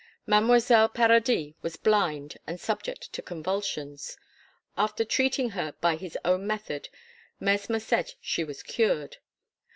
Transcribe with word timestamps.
Mademoiselle 0.25 0.89
Paradis 0.89 1.53
was 1.61 1.75
blind 1.77 2.35
and 2.47 2.59
subject 2.59 3.13
to 3.13 3.21
convulsions. 3.21 4.17
After 4.75 5.05
treating 5.05 5.49
her 5.51 5.73
by 5.79 5.95
his 5.95 6.17
own 6.25 6.47
method 6.47 6.89
Mesmer 7.39 7.79
said 7.79 8.13
she 8.19 8.43
was 8.43 8.63
cured. 8.63 9.17